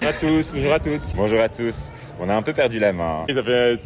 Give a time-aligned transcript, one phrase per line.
[0.00, 1.16] Bonjour à tous, bonjour à toutes.
[1.16, 1.90] Bonjour à tous.
[2.20, 3.24] On a un peu perdu la main.
[3.28, 3.78] Et ça fait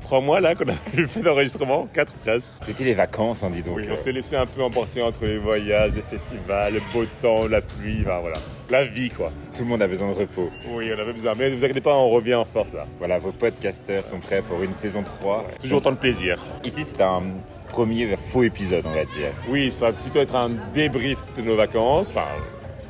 [0.00, 0.72] trois mois là qu'on a
[1.06, 2.50] fait l'enregistrement, quatre presque.
[2.62, 3.76] C'était les vacances, hein, dis donc.
[3.76, 7.46] Oui, on s'est laissé un peu emporter entre les voyages, les festivals, le beau temps,
[7.46, 8.38] la pluie, enfin, voilà.
[8.70, 9.30] La vie quoi.
[9.54, 10.50] Tout le monde a besoin de repos.
[10.70, 11.34] Oui, on avait besoin.
[11.36, 12.86] Mais ne vous inquiétez pas, on revient en force là.
[12.98, 15.46] Voilà, vos podcasters sont prêts pour une saison 3.
[15.60, 16.38] Toujours autant de plaisir.
[16.64, 17.22] Ici, c'est un
[17.68, 19.32] premier faux épisode, on va dire.
[19.48, 22.28] Oui, ça va plutôt être un débrief de nos vacances, enfin,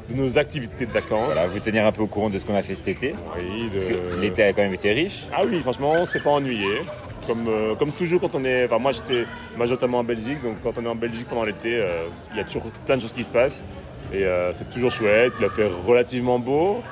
[0.08, 1.32] de nos activités de vacances.
[1.32, 3.14] Voilà, vous tenir un peu au courant de ce qu'on a fait cet été.
[3.38, 3.92] Oui, Parce de...
[3.92, 5.26] que l'été a quand même été riche.
[5.32, 6.82] Ah oui, franchement, on s'est pas ennuyé.
[7.26, 8.66] Comme, euh, comme toujours quand on est...
[8.66, 9.24] Enfin, moi, j'étais
[9.56, 12.44] majoritairement en Belgique, donc quand on est en Belgique pendant l'été, euh, il y a
[12.44, 13.64] toujours plein de choses qui se passent.
[14.12, 15.32] Et euh, c'est toujours chouette.
[15.38, 16.82] Il a fait relativement beau.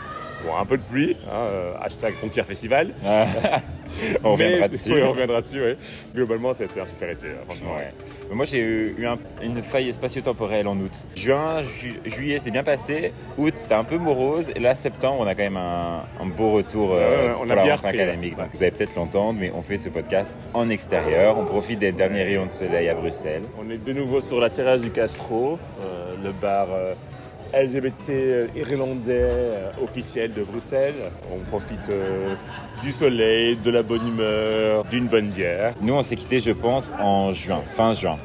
[0.44, 1.16] Bon, un peu de pluie.
[1.30, 2.94] Hein, euh, hashtag Conquer Festival.
[4.24, 4.92] on reviendra dessus.
[4.94, 5.76] Oui, on reviendra dessus, oui.
[6.14, 7.74] Globalement, ça a été un super été, hein, franchement.
[7.76, 7.92] Ouais.
[8.28, 11.04] Mais Moi, j'ai eu eu un- une faille spatio-temporelle en août.
[11.14, 13.12] Juin, ju- juillet, c'est bien passé.
[13.38, 14.50] Août, c'était un peu morose.
[14.56, 17.42] Et là, septembre, on a quand même un, un beau retour euh, Ouais, ouais, on
[17.42, 18.36] pour a la bien rentrée repris, académique.
[18.36, 21.38] Donc, vous allez peut-être l'entendre, mais on fait ce podcast en extérieur.
[21.38, 23.42] On profite des derniers rayons de soleil à Bruxelles.
[23.60, 26.94] On est de nouveau sur la terrasse du Castro, euh, le bar euh,
[27.54, 30.94] LGBT euh, irlandais euh, officiel de Bruxelles.
[31.30, 32.34] On profite euh,
[32.82, 35.74] du soleil, de la bonne humeur, d'une bonne bière.
[35.80, 38.18] Nous, on s'est quitté, je pense, en juin, fin juin,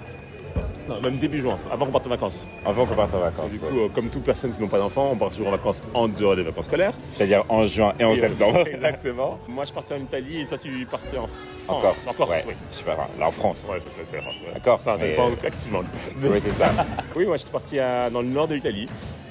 [0.88, 2.45] Non, même début juin, avant qu'on parte en vacances.
[2.66, 3.52] avant qu'on parte en vacances.
[3.52, 5.83] Du coup, euh, comme toute personne qui n'ont pas d'enfants, on part toujours en vacances
[5.94, 6.94] en dehors des vacances scolaires.
[7.09, 8.59] C'est-à-dire en juin et en Et- septembre.
[8.67, 9.38] Exactement.
[9.47, 11.81] Moi, je partais en Italie et toi, tu partais en En France.
[11.81, 12.07] Corse.
[12.07, 12.45] En Corse, ouais.
[12.47, 12.53] oui.
[12.71, 13.67] Je sais pas, là en France.
[13.69, 14.35] Ouais, c'est la France.
[14.45, 14.53] ouais.
[14.53, 15.81] La Corse, Enfin, mais- effectivement.
[16.23, 16.71] Oui, c'est ça.
[17.16, 18.88] Oui, moi j'étais parti à- dans le nord de l'Italie.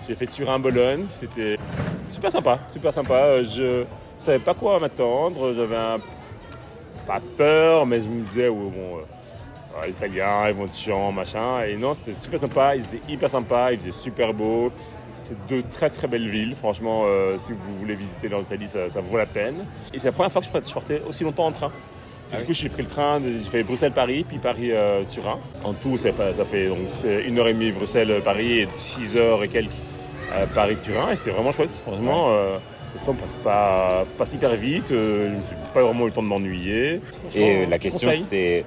[0.08, 1.04] J'ai fait Turin-Bologne.
[1.06, 1.56] C'était
[2.08, 3.14] super sympa, super sympa.
[3.14, 3.84] Euh, Je
[4.18, 5.52] savais pas quoi m'attendre.
[5.54, 5.98] J'avais un...
[7.06, 9.00] pas peur, mais je me disais, ouais, bon, euh,
[9.84, 11.62] les Italiens, ils vont être chiants, machin.
[11.64, 12.77] Et non, c'était super sympa.
[12.77, 13.72] Ils étaient hyper sympas.
[13.72, 14.70] Il faisait super beau.
[15.22, 16.55] C'est deux très très belles villes.
[16.55, 19.66] Franchement, euh, si vous voulez visiter l'Italie, ça, ça vaut la peine.
[19.92, 21.69] Et c'est la première fois que je partais- je partais aussi longtemps en train.
[21.69, 22.47] Et Ah du oui.
[22.48, 25.38] coup, j'ai pris le train, j'ai fait Bruxelles-Paris, puis Paris-Turin.
[25.64, 29.16] en tout, ça fait, ça fait donc, c'est une heure et demie Bruxelles-Paris et six
[29.16, 29.70] heures et quelques
[30.54, 31.12] Paris-Turin.
[31.12, 31.81] Et c'était vraiment chouette.
[31.87, 32.58] Franchement, euh,
[32.94, 34.91] le temps passe pas passe hyper vite.
[34.91, 37.00] Euh, je me suis pas vraiment eu le temps de m'ennuyer.
[37.34, 38.64] Et la question, c'est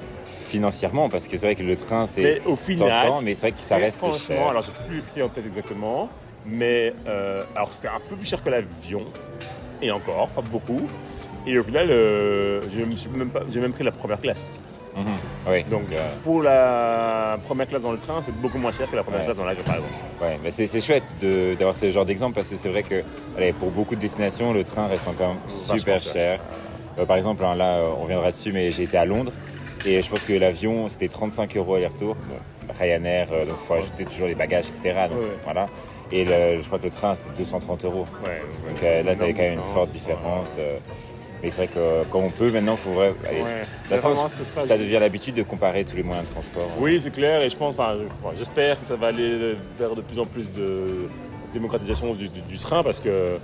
[0.50, 3.52] financièrement, parce que c'est vrai que le train, c'est au final, tentant, mais c'est vrai
[3.52, 4.48] que ça reste franchement, cher.
[4.50, 6.10] alors j'ai plus le prix en tête exactement,
[6.46, 9.06] mais euh, alors c'était un peu plus cher que l'avion,
[9.82, 10.82] et encore, pas beaucoup.
[11.48, 14.52] Et au final, euh, je me suis même pas- j'ai même pris la première classe.
[14.96, 15.06] Mhm.
[15.48, 15.64] Oui.
[15.66, 19.04] Donc euh, pour la première classe dans le train, c'est beaucoup moins cher que la
[19.04, 19.26] première Ouais.
[19.26, 19.94] classe dans l'avion, par exemple.
[20.22, 23.04] Ouais, mais c'est chouette de- d'avoir ce genre d'exemple parce que c'est vrai que
[23.38, 26.14] allez, pour beaucoup de destinations, le train reste encore super cher.
[26.14, 26.40] cher.
[26.98, 29.32] Euh, par exemple, hein, là, on reviendra dessus, mais j'ai été à Londres
[29.85, 32.16] et je pense que l'avion, c'était 35 euros aller-retour.
[32.79, 35.07] Ryanair, euh, donc il faut ajouter toujours les bagages, etc.
[35.09, 35.67] Donc, Ouais, voilà.
[36.12, 38.06] Et le- je crois que le train, c'était 230 euros.
[38.23, 40.50] Ouais, Donc euh, là, énorme quand même une forte différence.
[40.59, 40.78] euh,
[41.41, 43.41] mais c'est vrai que euh, quand on peut, maintenant, il faut vrai, allez,
[43.90, 46.67] vraiment, c'est ça, devient l'habitude de comparer tous les moyens de transport.
[46.79, 47.97] Oui, c'est clair, et je pense, enfin,
[48.38, 51.07] j'espère que ça va aller vers de plus en plus de
[51.53, 53.38] démocratisation du, du- du train parce que,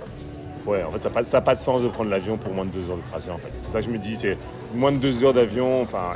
[0.66, 2.90] ouais, en fait, ça n'a pas, de sens de prendre l'avion pour moins de deux
[2.90, 3.50] heures de trajet, en fait.
[3.54, 4.36] C'est ça que je me dis, c'est
[4.74, 6.12] moins de deux heures d'avion, enfin,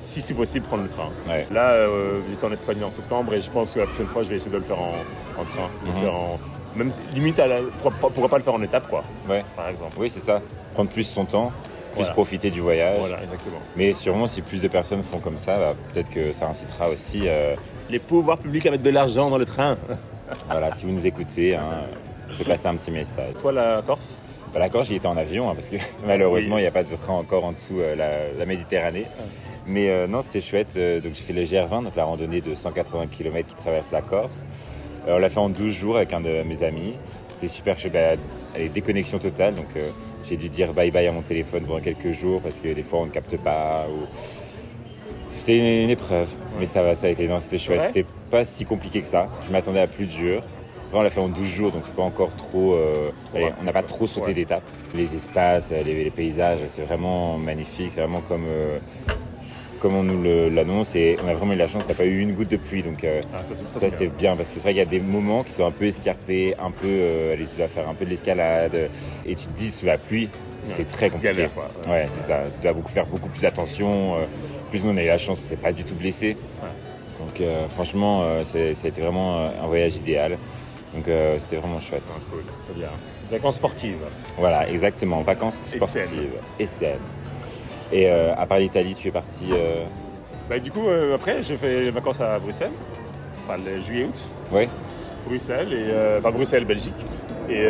[0.00, 1.10] si c'est possible, prendre le train.
[1.28, 1.44] Ouais.
[1.52, 4.28] Là, euh, j'étais en Espagne en septembre et je pense que la prochaine fois, je
[4.28, 4.92] vais essayer de le faire en,
[5.40, 5.94] en train, de Mhm.
[6.02, 6.38] faire en,
[6.76, 9.42] même si- limite, à la, pourquoi, pourquoi pas le faire en étape, quoi, Ouais.
[9.56, 9.96] par exemple.
[9.98, 10.40] Oui, c'est ça.
[10.74, 11.50] Prendre plus son temps,
[11.92, 12.12] plus Voilà.
[12.12, 13.00] profiter du voyage.
[13.00, 13.58] Voilà, exactement.
[13.76, 17.22] Mais sûrement, si plus de personnes font comme ça, bah, peut-être que ça incitera aussi.
[17.26, 17.56] euh,
[17.90, 19.76] Les pouvoirs publics à mettre de l'argent dans le train.
[20.50, 21.62] voilà, si vous nous écoutez, hein,
[22.30, 23.34] je vais passer un petit message.
[23.40, 24.18] Toi, la Corse?
[24.52, 26.94] Bah, D'accord, j'y étais en avion, hein, parce que malheureusement, il n'y a pas de
[26.96, 29.06] train encore en dessous euh, la, la Méditerranée.
[29.66, 30.74] Mais euh, non, c'était chouette.
[30.76, 34.00] euh, donc j'ai fait le GR20, donc la randonnée de 180 km qui traverse la
[34.02, 34.44] Corse.
[35.06, 36.94] Euh, on l'a fait en 12 jours avec un de mes amis.
[37.28, 37.92] C'était super chouette.
[37.92, 38.20] Bah,
[38.54, 39.54] allez, déconnexion totale.
[39.54, 39.82] Donc euh,
[40.24, 43.00] j'ai dû dire bye bye à mon téléphone pendant quelques jours parce que des fois
[43.00, 43.86] on ne capte pas.
[43.90, 44.06] ou-
[45.34, 46.28] C'était une, une épreuve,
[46.58, 47.78] mais ça va, ça a été, non, c'était chouette.
[47.80, 47.86] Ouais.
[47.88, 49.28] C'était pas si compliqué que ça.
[49.46, 50.42] Je m'attendais à plus dur.
[50.88, 52.72] Après, on l'a fait en 12 jours, donc c'est pas encore trop.
[52.74, 54.34] euh, allez, on n'a pas trop sauté Ouais.
[54.34, 54.62] d'étapes.
[54.94, 57.90] Les espaces, euh, les, les paysages, c'est vraiment magnifique.
[57.90, 58.78] C'est vraiment comme, euh,
[59.80, 60.96] comme on nous l'annonce.
[60.96, 62.82] Et on a vraiment eu la chance, on n'a pas eu une goutte de pluie.
[62.82, 64.34] Donc euh, Ah, ça, c'était bien.
[64.34, 66.70] Parce que c'est vrai qu'il y a des moments qui sont un peu escarpés, un
[66.70, 66.86] peu.
[66.88, 68.88] euh, allez, tu dois faire un peu de l'escalade.
[69.26, 70.30] Et tu te dis, sous la pluie,
[70.62, 70.84] c'est Ouais.
[70.86, 71.34] très compliqué.
[71.34, 71.70] Galère, quoi.
[71.86, 72.44] Ouais, c'est ça.
[72.56, 74.16] Tu dois beaucoup faire beaucoup plus attention.
[74.16, 74.24] euh,
[74.70, 76.34] plus nous, on a eu la chance, on s'est pas du tout blessé.
[77.20, 80.36] Donc franchement, ça a été vraiment un voyage idéal.
[80.94, 82.02] Donc euh, c'était vraiment chouette.
[82.08, 82.88] Ah, cool, très bien.
[83.30, 83.98] Vacances sportives.
[84.38, 85.20] Voilà, exactement.
[85.22, 86.98] Vacances sportives et saines.
[87.92, 89.50] Et euh, à part l'Italie, tu es parti.
[89.52, 89.84] euh,
[90.48, 92.70] Bah, du coup, après, j'ai fait les vacances à Bruxelles,
[93.44, 94.18] enfin le juillet-août.
[94.52, 94.68] Ouais.
[95.26, 96.94] Bruxelles, et, euh, enfin Bruxelles, Belgique.
[97.50, 97.62] Et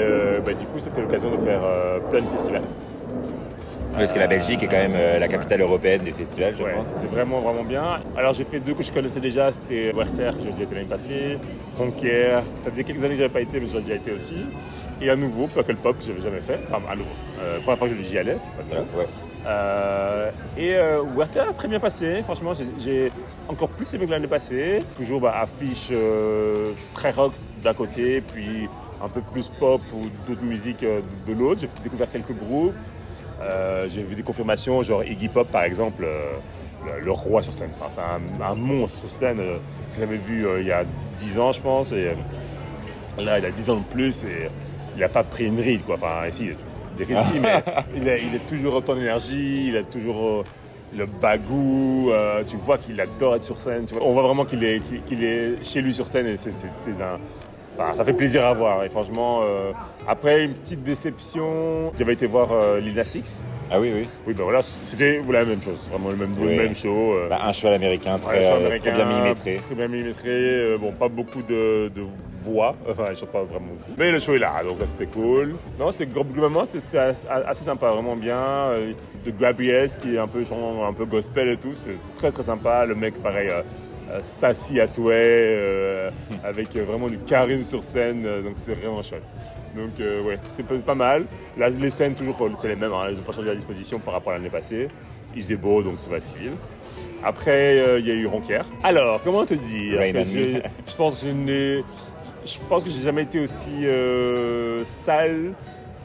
[0.44, 1.60] bah, du coup, c'était l'occasion de faire
[2.10, 2.62] plein de festivals.
[3.94, 6.74] Parce que la Belgique est quand même euh, la capitale européenne des festivals, je Ouais,
[6.74, 6.86] pense.
[6.86, 8.00] c'était vraiment, vraiment bien.
[8.16, 9.50] Alors, j'ai fait deux que je connaissais déjà.
[9.50, 11.38] C'était Werther, que j'ai déjà été l'année passée.
[11.76, 14.36] Ronquier, ça faisait quelques années que j'avais pas été, mais j'ai déjà été aussi.
[15.02, 16.60] Et à nouveau, Puckle Pop, que j'avais jamais fait.
[16.70, 17.10] Enfin, à nouveau.
[17.40, 18.36] Euh, première fois que j'y allais,
[18.70, 19.06] pas Ouais.
[19.46, 22.22] Euh, et euh, Werther, très bien passé.
[22.22, 23.10] Franchement, j'ai-
[23.48, 24.80] encore plus aimé que l'année passée.
[24.96, 25.90] Toujours bah, affiche
[26.92, 27.32] très rock
[27.62, 28.68] d'un côté, puis
[29.02, 31.62] un peu plus pop ou d'autres musiques de l'autre.
[31.62, 32.74] J'ai découvert quelques groupes.
[33.40, 36.32] Euh, j'ai vu des confirmations, genre Iggy Pop par exemple, euh,
[36.84, 37.70] le, le roi sur scène.
[37.80, 38.00] Enfin, c'est
[38.42, 39.58] un, un monstre sur scène euh,
[39.94, 40.84] que j'avais vu il y a
[41.18, 41.92] 10 ans, je pense.
[41.92, 42.12] Et
[43.18, 44.48] là, il a 10 ans de plus et
[44.96, 45.82] il n'a pas pris une ride.
[45.84, 45.94] Quoi.
[45.96, 46.56] Enfin, ici, il a
[46.96, 47.62] des rides, si, mais
[47.96, 50.42] il a, il a toujours autant d'énergie, il a toujours
[50.96, 52.10] le bagou.
[52.46, 53.84] tu vois qu'il adore être sur scène.
[53.86, 54.04] tu vois.
[54.04, 56.66] on voit vraiment qu'il est, qu'il- qu'il est chez lui sur scène et c'est, c'est-
[56.80, 57.18] c'est d'un-
[57.78, 58.84] enfin, ça fait plaisir à voir.
[58.84, 59.72] Et franchement, euh,
[60.06, 63.40] après une petite déception, j'avais été voir euh, Lil Nas X?
[63.70, 64.08] Ah oui, oui.
[64.26, 66.56] Oui, ben voilà, c'était la même chose, vraiment le même, Oui.
[66.56, 67.14] le même show.
[67.14, 69.56] euh, Bah, un cheval américain très, américain, très bien millimétré.
[69.66, 70.76] Très bien millimétré.
[70.80, 72.02] bon, pas beaucoup de, de
[72.42, 72.74] voix.
[72.88, 73.92] Enfin, je chante pas vraiment beaucoup.
[73.98, 75.56] Mais le show est là, donc c'était cool.
[75.78, 78.70] Non, c'était globalement, c'était assez sympa, vraiment bien.
[79.26, 82.44] De Gabriel, qui est un peu chant, un peu gospel et tout, c'était très très
[82.44, 82.86] sympa.
[82.86, 83.48] Le mec, pareil,
[84.20, 86.10] sassy à souhait, euh,
[86.44, 89.34] avec euh, vraiment du charisme sur scène, euh, donc c'était vraiment chouette.
[89.76, 91.26] Donc euh, ouais, c'était pas, mal.
[91.56, 94.14] Là, les scènes, toujours, c'est les mêmes, hein, elles n'ont pas changé la disposition par
[94.14, 94.88] rapport à l'année passée.
[95.34, 96.52] Il faisait beau, donc c'est facile.
[97.22, 98.60] Après, euh, il y a eu Ronquier.
[98.82, 100.00] Alors, comment te dire
[100.86, 101.84] je, pense que je n'ai,
[102.44, 105.52] je pense que j'ai jamais été aussi euh, sale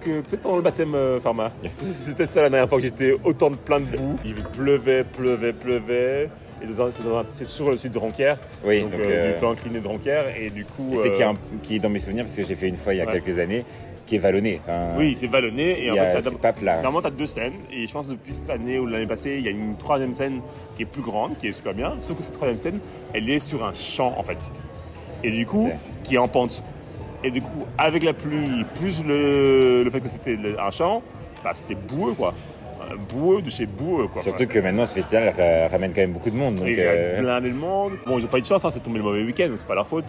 [0.01, 1.51] que peut-être pendant le baptême euh, pharma.
[1.85, 4.17] C'est peut-être ça la dernière fois que j'étais autant de plein de boue.
[4.25, 6.29] Il pleuvait, pleuvait, pleuvait.
[6.63, 6.67] Et
[7.31, 8.33] c'est, sur le site de Ronquier,
[8.63, 10.21] Oui, donc, donc, euh, euh, du plan incliné de Ronquier.
[10.39, 12.43] Et du coup, c'est euh, qui, est un- qui est dans mes souvenirs, parce que
[12.43, 13.11] j'ai fait une fois il y a Ouais.
[13.19, 13.65] quelques années,
[14.05, 14.61] qui est vallonné.
[14.63, 15.85] Enfin, oui, c'est vallonné.
[15.85, 16.75] Et en fait, c'est pas plat.
[16.81, 19.35] Normalement, tu as deux scènes, et je pense que depuis cette année ou l'année passée,
[19.37, 20.41] il y a une troisième scène
[20.77, 21.95] qui est plus grande, qui est super bien.
[22.01, 22.79] Sauf que cette troisième scène,
[23.13, 24.39] elle est sur un champ, en fait.
[25.23, 25.69] Et du coup,
[26.03, 26.63] qui est en pente.
[27.25, 31.01] Et du coup, avec la pluie, plus le, le fait que c'était un champ,
[31.43, 32.33] bah, c'était boueux, quoi.
[32.91, 34.21] Euh, Boueux de chez boueux, quoi.
[34.21, 36.55] Surtout que maintenant, ce festival ra- ramène quand même beaucoup de monde.
[36.55, 37.93] Donc, Et euh, blindé de monde.
[38.05, 39.75] Bon, ils n'ont pas eu de chance, hein, c'est tombé le mauvais week-end, c'est pas
[39.75, 40.05] leur faute.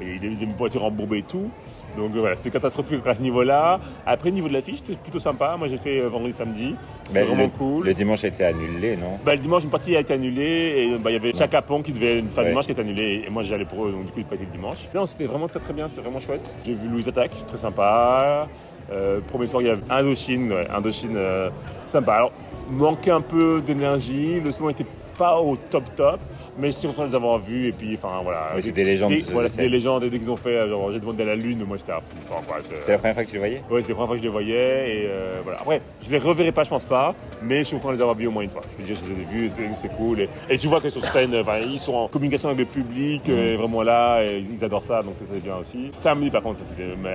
[0.00, 1.50] Il y a eu des, des voitures embourbées et tout.
[1.96, 3.80] Donc euh, voilà, c'était catastrophique à ce niveau-là.
[4.06, 5.56] Après, niveau de l'affiche, c'était plutôt sympa.
[5.58, 6.74] Moi, j'ai fait euh, vendredi, samedi.
[7.08, 7.86] C'est bah, vraiment le, cool.
[7.86, 9.18] le dimanche a été annulé, non?
[9.24, 11.82] Bah, le dimanche, une partie a été annulée et bah, il y avait Chaka Pong
[11.82, 12.50] qui devait faire Ouais.
[12.50, 14.44] dimanche qui est annulé et moi j'allais pour eux donc du coup il pas été
[14.44, 14.76] le dimanche.
[14.94, 16.56] Non, c'était vraiment très très bien, c'est vraiment chouette.
[16.64, 18.46] J'ai vu Louise Attack, très sympa.
[18.90, 21.50] Euh, premier soir, il y avait Indochine, ouais, Indochine euh,
[21.86, 22.14] sympa.
[22.14, 22.32] Alors,
[22.70, 24.86] manquait un peu d'énergie, le son était
[25.18, 26.20] pas au top top,
[26.58, 28.52] mais je suis content de les avoir vus et puis enfin voilà.
[28.54, 30.68] Oui, c'est des légendes Des- de Voilà, c'est des légendes et dès qu'ils ont fait
[30.68, 32.16] genre j'ai demandé à la lune, moi j'étais à fou.
[32.30, 33.62] Enfin, quoi, c'est- la première fois que tu le voyais?
[33.70, 34.54] Ouais, c'est la première fois que je les voyais
[35.02, 35.58] et euh, voilà.
[35.60, 38.16] Après, je les reverrai pas, je pense pas, mais je suis content de les avoir
[38.16, 38.62] vus au moins une fois.
[38.72, 40.20] Je veux dire, je les ai vus, c'est, cool.
[40.20, 43.28] Et, et tu vois que sur scène, enfin, ils sont en communication avec le public,
[43.28, 45.88] euh, vraiment là, et ils adorent ça, donc ça c'est bien aussi.
[45.90, 47.08] Samedi, par contre, ça c'était une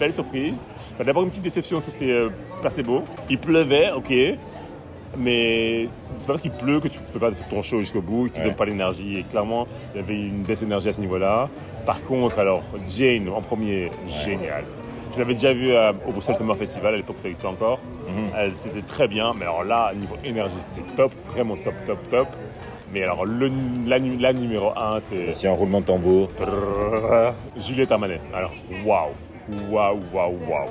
[0.00, 0.66] belle surprise.
[1.04, 2.30] D'abord une petite déception, c'était euh,
[2.60, 3.02] placebo.
[3.28, 4.12] Il pleuvait, ok.
[5.16, 5.88] Mais
[6.18, 8.40] c'est pas parce qu'il pleut que tu fais pas ton show jusqu'au bout, que tu
[8.40, 8.46] Ouais.
[8.46, 9.18] donnes pas l'énergie.
[9.18, 11.48] Et clairement, il y avait une baisse d'énergie à ce niveau-là.
[11.86, 14.64] Par contre, alors, Jane en premier, génial.
[15.12, 17.78] Je l'avais déjà vu à- au Bruxelles Summer Festival, à l'époque ça existait encore.
[18.08, 18.30] Mhm.
[18.36, 22.28] Elle était très bien, mais alors là, niveau énergie, c'était top, vraiment top, top, top.
[22.92, 23.50] Mais alors, le,
[23.86, 26.30] la, nu- la numéro 1, c'est Sur un roulement de tambour.
[27.56, 28.20] Juliette Armanet.
[28.34, 28.52] Alors,
[28.84, 29.10] waouh,
[29.70, 30.66] waouh, waouh, waouh.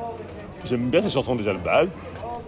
[0.65, 1.97] J'aime bien cette chanson déjà de base.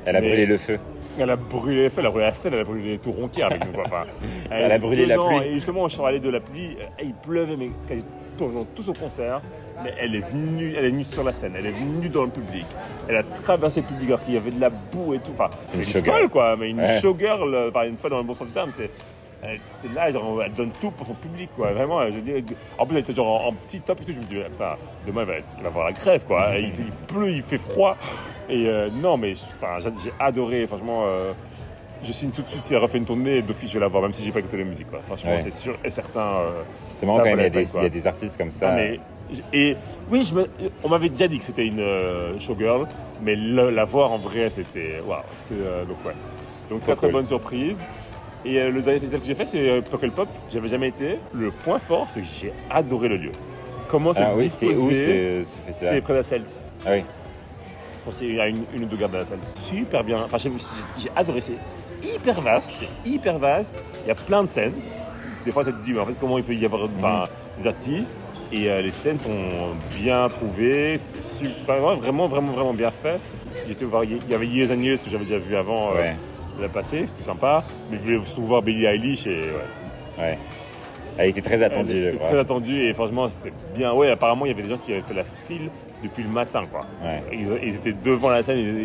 [0.06, 0.78] Elle a Mais- brûlé le feu.
[1.20, 3.72] Elle a brûlé elle a brûlé la scène, elle a brûlé tout ronquier avec nous.
[3.72, 3.84] quoi.
[3.86, 4.04] Enfin,
[4.52, 5.48] Elle a brûlé la pluie.
[5.48, 8.04] Et justement, je suis allé de la pluie, il pleuvait, mais quasi
[8.38, 9.42] tout son concert.
[9.84, 12.30] Mais elle est venue, elle est venue sur la scène, elle est venue dans le
[12.30, 12.66] public.
[13.10, 15.32] Elle a traversé le public alors qu'il y avait de la boue et tout.
[15.34, 16.18] Enfin, c'est Une une, showgirl.
[16.18, 17.00] folle quoi, mais une Ouais.
[17.00, 18.90] showgirl, enfin, une fois dans le bon sens du terme, c'est.
[19.94, 21.72] Là, genre, elle donne tout pour son public, quoi.
[21.72, 22.42] Vraiment, je dire,
[22.80, 24.12] en plus, elle était genre en, en petit top et tout.
[24.14, 26.48] Je me dis, enfin, demain, il va, être- il va avoir la crève, quoi.
[26.58, 27.96] Il, il pleut, il fait froid.
[28.50, 31.04] Et euh, non, mais j'ai adoré, franchement.
[31.06, 31.34] euh,
[32.04, 34.04] je signe tout de suite si elle refait une tournée, d'office, je vais la voir,
[34.04, 35.00] même si j'ai pas écouté la musique, quoi.
[35.00, 35.42] Franchement, Ouais.
[35.42, 36.20] c'est sûr et certain.
[36.22, 36.62] euh,
[36.94, 37.90] C'est marrant quand même, il y, a des, la peine, il y a quoi.
[37.90, 38.70] des artistes comme ça.
[38.72, 39.00] ah, mais,
[39.54, 39.76] et
[40.12, 40.48] oui, je me-
[40.84, 42.86] on m'avait déjà dit que c'était une euh, showgirl,
[43.24, 45.22] mais le- la voir en vrai, c'était waouh.
[45.54, 46.14] euh, donc ouais.
[46.70, 47.14] Donc très très cool.
[47.14, 47.84] bonne surprise.
[48.44, 50.28] Et le dernier festival que j'ai fait, c'est Puckle Pop.
[50.54, 51.18] J'avais jamais été.
[51.34, 53.32] Le point fort, c'est que j'ai adoré le lieu.
[53.88, 56.46] Comment c'est Ah oui, c'est où ce, ce C'est près d'Asselt.
[56.86, 57.04] Ah oui.
[58.22, 59.40] Y a une, une ou deux gares d'Asselt.
[59.56, 60.24] Super bien.
[60.24, 61.42] Enfin, j'ai adoré.
[61.42, 61.58] C'est
[62.04, 62.72] hyper vaste.
[62.80, 63.84] C'est hyper vaste.
[64.04, 64.74] Il y a plein de scènes.
[65.44, 67.26] Des fois, ça te dit, mais en fait, comment il peut y avoir enfin,
[67.60, 68.18] des artistes?
[68.52, 69.32] Et euh, les scènes sont
[70.00, 73.20] bien trouvées, c'est super, vraiment, vraiment, vraiment bien fait.
[73.86, 76.16] Voir- Il y avait Years and Years que j'avais déjà vu avant euh, Ouais,
[76.62, 77.64] la passée, c'était sympa.
[77.90, 80.38] Mais je voulais surtout voir Billie Eilish et ouais, ouais.
[81.18, 83.94] Elle était très attendue, elle était très attendue et franchement c'était bien.
[83.94, 85.70] Ouais, apparemment il y avait des gens qui avaient fait la file
[86.04, 86.82] depuis le matin quoi.
[87.04, 87.22] Ouais.
[87.32, 88.80] Ils, ils étaient devant la scène, ils,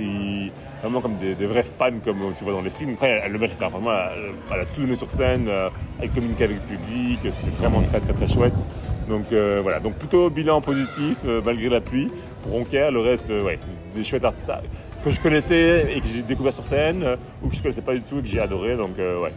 [0.47, 2.93] ils- vraiment comme des, des vrais fans comme tu vois dans les films.
[2.95, 3.69] Après, elle le méritait, hein.
[3.69, 5.69] franchement, elle, elle a tout donné sur scène, euh,
[6.01, 8.69] elle communiquait avec le public, c'était vraiment très très très chouette.
[9.09, 12.11] Donc euh, voilà, donc plutôt bilan positif euh, malgré la pluie.
[12.45, 13.59] Pour Ronquer, le reste, euh, ouais,
[13.93, 14.63] des chouettes artistes ah,
[15.05, 17.95] que je connaissais et que j'ai découvert sur scène euh, ou que je connaissais pas
[17.95, 18.77] du tout et que j'ai adoré.
[18.77, 19.33] Donc euh, ouais,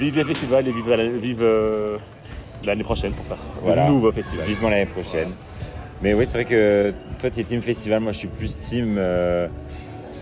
[0.00, 1.98] vive les festivals et vive, euh,
[2.64, 3.84] l'année prochaine pour faire Voilà.
[3.86, 4.46] de nouveaux festivals.
[4.46, 5.32] Vivement l'année prochaine.
[6.02, 8.96] Mais oui, c'est vrai que toi, tu es team festival, moi, je suis plus team.
[8.98, 9.46] euh,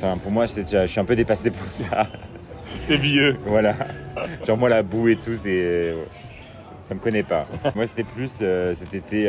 [0.00, 2.06] Enfin, pour moi, déjà- je suis un peu dépassé pour ça.
[2.87, 3.37] C'est vieux.
[3.47, 3.75] voilà.
[4.47, 5.94] Genre, moi, la boue et tout, c'est.
[6.82, 7.47] Ça me connaît pas.
[7.75, 9.28] moi, c'était plus euh, cet été.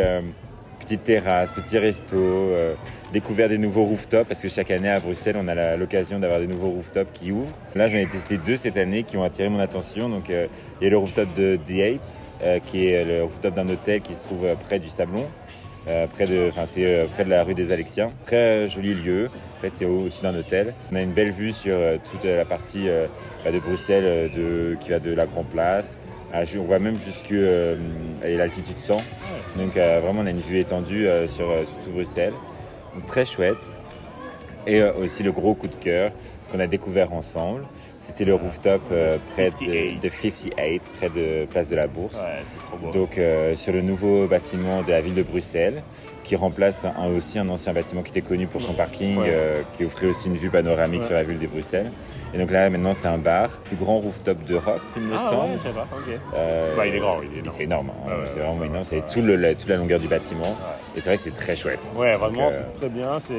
[0.92, 2.74] Euh, Petite terrasse, petit resto, euh,
[3.14, 6.48] découvert des nouveaux rooftops parce que chaque année à Bruxelles on a l'occasion d'avoir des
[6.48, 7.52] nouveaux rooftops qui ouvrent.
[7.76, 10.10] Là j'en ai testé deux cette année qui ont attiré mon attention.
[10.10, 10.48] Donc euh,
[10.82, 14.02] il y a le rooftop de The Eight euh, qui est le rooftop d'un hôtel
[14.02, 15.28] qui se trouve près du Sablon.
[16.14, 18.12] Près de, c'est près de la rue des Alexiens.
[18.24, 19.28] Très joli lieu.
[19.58, 20.76] En fait, c'est au- au-dessus d'un hôtel.
[20.92, 21.76] On a une belle vue sur
[22.12, 22.86] toute la partie
[23.44, 24.30] bah, de Bruxelles,
[24.82, 25.98] qui va de la Grand Place.
[26.32, 27.76] Ah, on voit même jusque euh,
[28.22, 28.98] l'altitude 100.
[29.58, 31.48] Donc euh, vraiment, on a une vue étendue euh, sur,
[31.84, 32.34] tout Bruxelles.
[33.08, 33.58] Très chouette.
[34.68, 36.12] Et aussi le gros coup de cœur
[36.52, 37.64] qu'on a découvert ensemble,
[38.10, 39.96] c'était le rooftop euh, près 58.
[39.96, 42.20] de, de 58, près de Place de la Bourse.
[42.20, 42.92] Ouais, trop beau.
[42.92, 45.84] Donc euh, sur le nouveau bâtiment de la ville de Bruxelles,
[46.24, 49.28] qui remplace un- aussi un ancien bâtiment qui était connu pour son parking, Ouais.
[49.30, 51.08] euh, qui offrait aussi une vue panoramique Ouais.
[51.08, 51.92] sur la ville de Bruxelles.
[52.34, 55.52] Et donc là maintenant c'est un bar, plus grand rooftop d'Europe, il me ah semble.
[55.52, 55.88] ouais, je sais pas,
[56.78, 57.56] Bah, il est grand, il est mais énorme.
[57.58, 58.12] C'est énorme, hein.
[58.26, 59.04] C'est vraiment énorme, c'est ouais.
[59.12, 60.56] tout le- la- toute la longueur du bâtiment.
[60.96, 61.80] Et c'est vrai que c'est très chouette.
[61.96, 63.20] Ouais, vraiment, c'est très bien.
[63.20, 63.34] C'est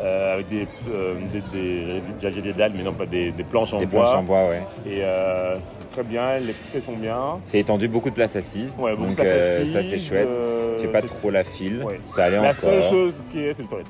[0.00, 3.78] euh, avec des, euh, des, des, des dalles, mais non pas des, des planches en
[3.80, 4.02] Des bois.
[4.04, 4.62] planches en bois, ouais.
[4.86, 7.38] Et euh, c'est très bien, les piquets sont bien.
[7.42, 8.76] C'est étendu, beaucoup de place assise.
[8.78, 10.28] Ouais, beaucoup donc de place euh, assise, ça c'est chouette.
[10.30, 12.00] euh, J'ai pas trop la file, Ouais.
[12.14, 12.54] ça allait La encore.
[12.56, 13.86] seule chose qui est, c'est les toilettes.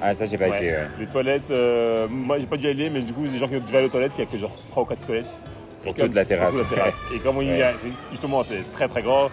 [0.00, 0.56] Ah ça j'ai pas Ouais.
[0.56, 0.86] été, ouais.
[1.00, 3.56] Les toilettes, euh, moi j'ai pas dû y aller, mais du coup, des gens qui
[3.56, 5.40] ont dû aller aux toilettes, il y a que genre 3 ou 4 toilettes.
[5.82, 6.54] Pour toute la terrasse.
[6.54, 7.00] pour toute la terrasse.
[7.14, 7.62] Et comme y Ouais.
[7.62, 9.28] a, c'est- justement, c'est très très grand,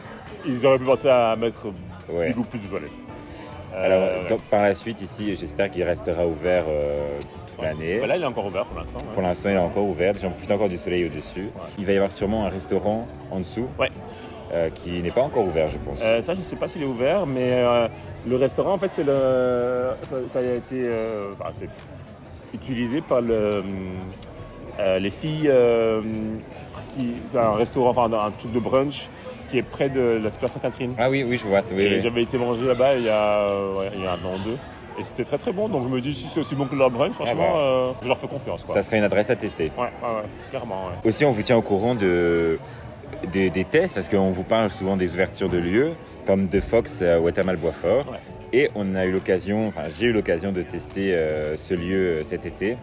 [0.46, 1.68] ils auraient pu penser à mettre
[2.10, 2.28] Ouais.
[2.30, 2.92] du coup plus de toilettes.
[3.76, 4.30] Euh, Alors, ouais.
[4.30, 7.98] donc, par la suite, ici, j'espère qu'il restera ouvert euh, toute l'année.
[8.00, 9.00] Bah là, il est encore ouvert pour l'instant.
[9.00, 9.14] ouais.
[9.14, 10.14] Pour l'instant, il est encore ouvert.
[10.22, 11.50] J'en profite encore du soleil au-dessus.
[11.78, 13.90] Il va y avoir sûrement un restaurant en dessous Ouais.
[14.54, 16.00] euh, qui n'est pas encore ouvert, je pense.
[16.02, 17.88] Euh, ça, je sais pas s'il est ouvert, mais euh,
[18.26, 21.70] le restaurant, en fait, c'est le, ça, ça a été, euh, enfin, c'est
[22.54, 23.62] utilisé par le,
[24.80, 25.50] euh, les filles.
[25.50, 26.02] euh,
[26.98, 29.10] qui, c'est un restaurant, enfin, un truc de brunch
[29.56, 30.94] qui est près de la place Sainte-Catherine.
[30.98, 31.62] Ah oui, oui, je vois.
[31.72, 32.02] Oui, Et oui.
[32.02, 34.50] j'avais été manger là-bas il y a, euh, ouais, il y a un an ou
[34.50, 34.58] deux.
[35.00, 36.90] Et c'était très très bon, donc je me dis si c'est aussi bon que leur
[36.92, 37.60] brunch, franchement, bah.
[37.60, 38.64] euh, je leur fais confiance.
[38.64, 38.74] Quoi.
[38.76, 39.72] Ça serait une adresse à tester.
[39.78, 40.88] Ouais, ouais, ouais, clairement.
[40.88, 41.10] Ouais.
[41.10, 42.60] Aussi, on vous tient au courant de,
[43.32, 45.92] des- des tests parce qu'on vous parle souvent des ouvertures de lieux
[46.26, 48.06] comme The Fox à Ouattamal-Boisfort.
[48.12, 48.18] Ouais.
[48.54, 52.46] Et on a eu l'occasion, enfin j'ai eu l'occasion de tester euh, ce lieu cet
[52.46, 52.78] été.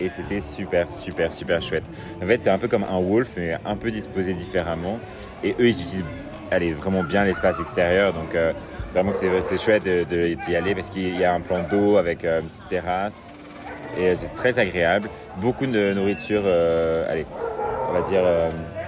[0.00, 1.84] Et c'était super, super, super chouette.
[2.22, 4.98] En fait, c'est un peu comme un Wolf, mais un peu disposé différemment.
[5.42, 6.04] Et eux, ils utilisent
[6.50, 8.12] allez, vraiment bien l'espace extérieur.
[8.12, 8.52] Donc, euh,
[8.88, 12.24] c'est vraiment que c'est- chouette d'y aller parce qu'il y a un plan d'eau avec
[12.24, 13.24] euh, une petite terrasse.
[13.98, 15.08] Et euh, c'est très agréable.
[15.38, 17.26] Beaucoup de nourriture, euh, allez,
[17.90, 18.22] on va dire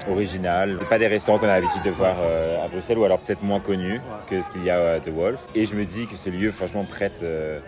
[0.09, 0.79] originale.
[0.89, 3.61] Pas des restaurants qu'on a l'habitude de voir euh, à Bruxelles ou alors peut-être moins
[3.61, 5.41] connus que ce qu'il y a à The Wolf.
[5.55, 7.59] Et je me dis que ce lieu, franchement, prête euh,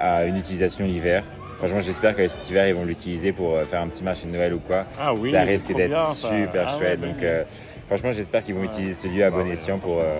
[0.00, 1.22] à une utilisation l'hiver.
[1.58, 4.32] Franchement, j'espère que cet hiver, ils vont l'utiliser pour euh, faire un petit marché de
[4.32, 4.84] Noël ou quoi.
[5.00, 6.28] Ah oui, ça c'est risque d'être bien, ça.
[6.28, 7.00] super Ah chouette.
[7.00, 7.44] Donc, euh,
[7.86, 8.66] franchement, j'espère qu'ils vont Ouais.
[8.66, 10.16] utiliser ce lieu à bon ouais, escient pour, euh,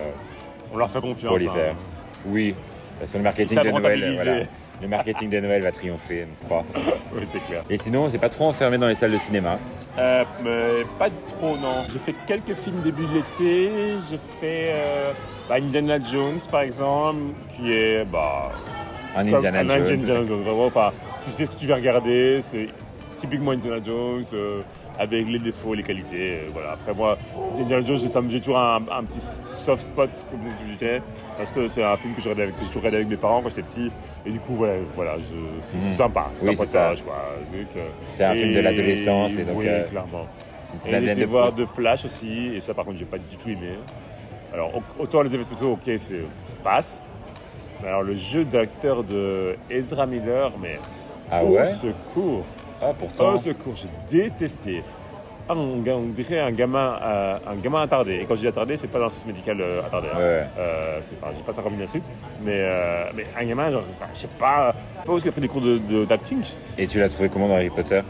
[0.73, 1.27] On leur fait confiance.
[1.29, 1.73] pour l'hiver.
[1.73, 1.75] hein.
[2.25, 2.55] Oui,
[3.05, 4.39] sur le marketing de Noël, voilà.
[4.81, 6.63] le marketing de Noël va triffer, je crois.
[7.13, 7.63] Oui, c'est clair.
[7.69, 9.59] Et sinon, on s'est pas trop enfermé dans les salles de cinéma.
[9.99, 11.83] Euh, mais pas trop, non.
[11.91, 13.71] J'ai fait quelques films début de l'été.
[14.09, 15.11] J'ai fait euh,
[15.47, 17.19] bah, Indiana Jones, par exemple,
[17.55, 18.51] qui est bah,
[19.15, 19.99] Un Indiana un Jones.
[19.99, 20.65] Indiana Jones, vraiment.
[20.65, 20.91] Enfin,
[21.25, 22.41] tu sais ce que tu vas regarder.
[22.43, 22.67] C'est
[23.17, 24.61] typiquement Indiana Jones, euh,
[24.99, 26.39] avec les défauts et les qualités.
[26.39, 26.73] euh, voilà.
[26.73, 27.17] Après, moi,
[27.59, 31.01] Indiana Jones, j'ai toujours un, un petit soft spot, comme tu disais,
[31.37, 33.63] parce que c'est un film que j'ai regardé avec, que avec mes parents quand j'étais
[33.63, 33.91] petit.
[34.25, 35.93] Et du coup, voilà, voilà je- c'est Mhm.
[35.93, 36.29] sympa.
[36.33, 40.27] C'est Oui, un potage, euh, C'est un film de l'adolescence et donc oui, euh, clairement.
[40.85, 41.55] Et j'ai été de voir.
[41.55, 43.75] The Flash aussi, et ça par contre j'ai pas du tout aimé.
[44.53, 47.05] Alors au- autant les effets spéciaux, ok, c'est ça passe.
[47.81, 50.79] Mais alors le jeu d'acteur de Ezra Miller, mais
[51.31, 52.43] Ah au ouais secours,
[52.81, 53.33] Ah pourtant.
[53.33, 53.89] au secours, j'ai
[54.23, 54.83] détesté.
[55.49, 58.15] ah, on, dirait un gamin, euh, un gamin attardé.
[58.21, 60.07] Et quand je dis attardé, c'est pas dans le sens médical euh, attardé.
[60.13, 60.17] hein.
[60.17, 60.45] Ouais.
[60.57, 62.05] Euh, c'est pas, je dis pas ça comme une insulte,
[62.43, 62.57] mais,
[63.15, 64.73] mais un gamin, genre, enfin, je sais pas,
[65.05, 66.41] pas où est-ce qu'il a pris des cours de- de- d'acting.
[66.77, 68.01] Et tu l'as trouvé comment dans Harry Potter?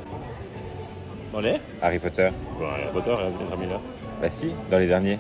[1.34, 1.56] Dans les?
[1.82, 3.80] Harry Potter Bon, Harry Potter Ezra Miller.
[4.22, 5.20] Bah si, dans les derniers.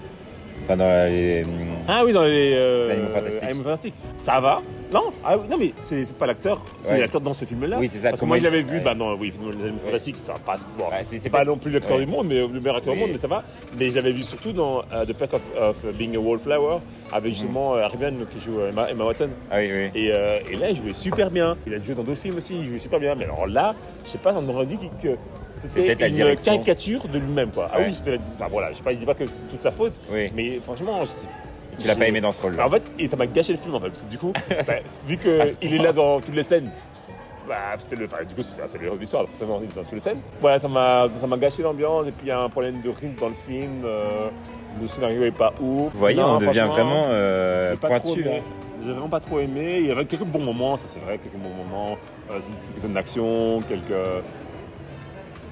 [0.65, 1.43] Enfin, dans les...
[1.43, 1.49] hum,
[1.87, 3.43] Ah oui, dans les euh, Les Animaux Fantastiques.
[3.43, 3.93] Animaux Fantastiques.
[4.17, 4.61] Ça va?
[4.93, 6.99] Non ah, oui, Non, mais c'est c'est pas l'acteur, c'est Ouais.
[7.01, 7.77] l'acteur dans ce film-là.
[7.79, 8.83] Oui, c'est ça, Parce que comment moi, il- je l'avais vu, ouais.
[8.83, 10.75] bah non, oui, dans les Animaux Fantastiques, ça passe.
[10.77, 12.05] Bon, Ouais, c'est- c'est c'est pas pas- non plus l'acteur ouais.
[12.05, 12.99] du monde, mais le meilleur acteur Oui.
[12.99, 13.43] au monde, mais ça va.
[13.79, 16.77] Mais je l'avais vu surtout dans euh, The Perk of, of Being a Wallflower,
[17.11, 17.87] avec justement euh,
[18.31, 19.29] qui joue euh, Emma, Emma Watson.
[19.51, 19.89] Ah oui, oui.
[20.01, 21.57] Et, euh, et là, il jouait super bien.
[21.67, 23.15] Il a joué dans d'autres films aussi, il jouait super bien.
[23.15, 25.09] Mais alors là, je sais pas, on aurait dit que
[25.69, 26.53] c'était la une direction.
[26.53, 27.69] caricature de lui-même, quoi.
[27.71, 28.17] Ah oui, c'était la...
[28.17, 30.31] Enfin voilà, je il dit pas que c'est toute sa faute, Oui.
[30.35, 30.99] mais franchement,
[31.79, 33.75] Tu l'as pas aimé dans ce rôle-là en fait, et ça m'a gâché le film
[33.75, 34.31] en fait, parce que du coup,
[34.67, 34.75] bah,
[35.07, 36.71] vu qu'il est là dans toutes les scènes,
[37.47, 40.19] bah, c'était le, du coup, c'est le héros de l'histoire, forcément, dans toutes les scènes.
[40.41, 43.29] Voilà, ça m'a gâché l'ambiance, et puis il y a un problème de rythme dans
[43.29, 44.29] le film, euh,
[44.81, 45.93] le scénario est pas ouf.
[45.93, 48.25] Vous voyez, Non, on devient vraiment euh, pointu.
[48.27, 48.41] hein.
[48.83, 49.77] J'ai vraiment pas trop aimé.
[49.79, 51.97] Il y avait quelques bons moments, ça c'est vrai, quelques bons moments.
[52.31, 52.39] Euh,
[52.77, 53.93] scènes d'action, quelques,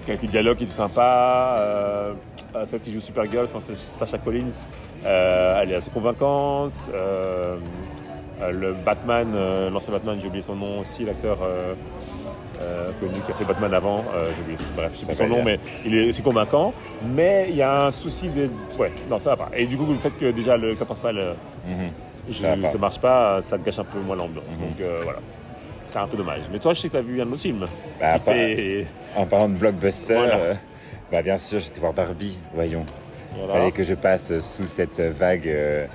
[0.06, 1.58] quelques dialogues qui étaient sympas.
[1.60, 2.14] Euh,
[2.66, 4.68] celle qui joue Supergirl, je pense que c'est Sacha Collins,
[5.06, 6.74] euh, elle est assez convaincante.
[6.94, 7.56] Euh,
[8.52, 11.38] le Batman, l'ancien Batman, j'ai oublié son nom aussi, l'acteur
[13.00, 14.04] connu qui a fait Batman avant.
[14.36, 16.74] J'ai oublié, bref, je sais pas son nom, mais il est aussi convaincant.
[17.16, 18.50] Mais il y a un souci de.
[18.78, 19.50] Ouais, non, ça va pas.
[19.56, 21.36] Et du coup, le fait que déjà le cas principal.
[21.66, 21.90] Mhm.
[22.30, 24.44] je- Ça marche pas, ça gâche un peu moins l'ambiance.
[24.52, 24.60] Mhm.
[24.68, 25.20] Donc voilà,
[25.94, 26.42] c'est un peu dommage.
[26.52, 27.66] Mais toi, je sais que tu as vu un autre film
[28.00, 28.86] Bah, fait.
[29.16, 30.36] En parlant de blockbuster, Voilà.
[30.38, 30.54] euh,
[31.12, 32.86] bah bien sûr, j'étais voir Barbie, voyons.
[33.38, 33.54] Voilà.
[33.54, 35.86] Fallait que je passe sous cette vague euh,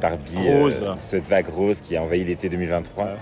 [0.00, 0.82] Barbie, Rose.
[0.82, 3.16] euh, cette vague rose qui a envahi l'été 2023.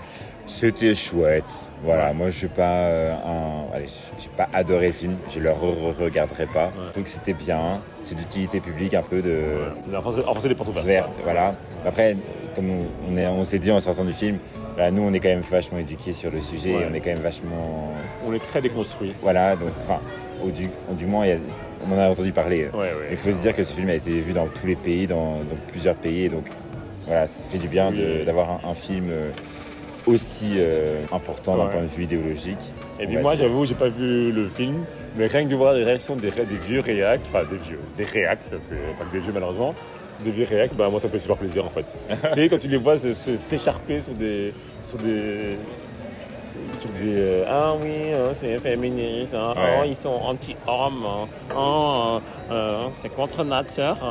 [0.53, 1.69] C'était chouette.
[1.83, 2.13] Voilà, Ouais.
[2.13, 3.85] moi je suis pas euh, un, allez,
[4.19, 6.65] j'ai pas adoré le film, je le re-regarderai pas.
[6.67, 6.91] Ouais.
[6.95, 9.29] Donc c'était bien, c'est d'utilité publique un peu de
[9.89, 9.95] Ouais.
[9.97, 10.85] En français, les portes ouvertes.
[10.85, 11.55] verte, voilà.
[11.85, 12.15] Après,
[12.53, 14.37] comme on, on est- on s'est dit en sortant du film,
[14.75, 16.87] voilà, nous on est quand même vachement éduqués sur le sujet, Ouais.
[16.91, 17.93] on est quand même vachement,
[18.27, 19.13] On est très déconstruit.
[19.21, 19.99] voilà, donc enfin,
[20.43, 21.37] au du, moins il y a-
[21.89, 22.67] on en a entendu parler.
[22.73, 23.07] Ouais, ouais.
[23.09, 25.37] Il faut se dire que ce film a été vu dans tous les pays, dans,
[25.37, 26.45] dans plusieurs pays, et donc
[27.07, 28.25] voilà, ça fait du bien Oui.
[28.25, 29.31] d'avoir un, un film euh,
[30.07, 31.71] aussi euh, important d'un Ouais.
[31.71, 32.73] point de vue idéologique.
[32.99, 34.83] Et puis moi, j'avoue, j'ai pas vu le film,
[35.15, 36.31] mais rien que de voir les réactions des,
[36.67, 39.73] vieux réacs, enfin des vieux, des réacs, parce que pas que des vieux malheureusement,
[40.23, 41.85] des vieux réacs, bah moi ça me fait super plaisir en fait.
[42.09, 44.53] tu sais, quand tu les vois s'écharper sur des.
[44.83, 45.57] sur des.
[46.73, 47.05] sur des.
[47.15, 49.79] euh, ah oui, hein, c'est féministe, hein, Ouais.
[49.81, 52.19] oh, ils sont anti-hommes, hein, oh,
[52.51, 53.97] euh, c'est contre nature.